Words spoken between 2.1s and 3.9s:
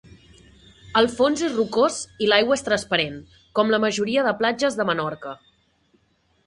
i l'aigua és transparent, com la